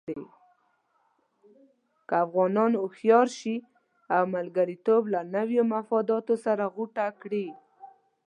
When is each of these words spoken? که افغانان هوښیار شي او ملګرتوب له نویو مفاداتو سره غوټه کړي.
که 2.07 2.15
افغانان 2.25 2.71
هوښیار 2.81 3.27
شي 3.37 3.55
او 4.15 4.23
ملګرتوب 4.35 5.01
له 5.13 5.21
نویو 5.35 5.63
مفاداتو 5.75 6.33
سره 6.45 6.63
غوټه 6.75 7.07
کړي. 7.21 7.47